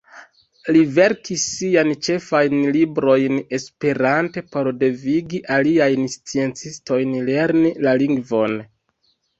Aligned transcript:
Li 0.75 0.79
verkis 0.93 1.43
sian 1.57 1.91
ĉefajn 2.07 2.57
librojn 2.77 3.37
esperante 3.59 4.45
por 4.55 4.73
devigi 4.81 5.45
aliajn 5.59 6.11
sciencistojn 6.17 7.17
lerni 7.31 7.77
la 7.89 7.97
lingvon. 8.03 8.63